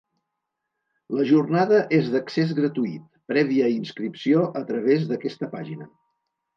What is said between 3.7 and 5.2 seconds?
inscripció a través